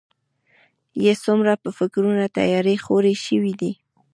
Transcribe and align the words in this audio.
يې 1.03 1.13
څومره 1.23 1.53
په 1.63 1.69
فکرونو 1.77 2.23
تيارې 2.37 2.75
خورې 2.85 3.13
شوي 3.25 3.53
دي. 3.61 3.71